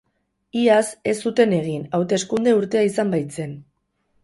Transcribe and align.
Iaz 0.61 0.85
ez 1.11 1.15
zuten 1.27 1.53
egin, 1.59 1.85
hauteskunde 1.99 2.57
urtea 2.63 2.85
izan 2.91 3.15
baitzen. 3.19 3.57